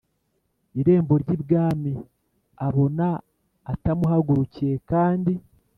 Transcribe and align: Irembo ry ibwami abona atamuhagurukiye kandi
Irembo 0.79 1.13
ry 1.21 1.29
ibwami 1.35 1.91
abona 2.67 3.07
atamuhagurukiye 3.71 4.75
kandi 4.89 5.33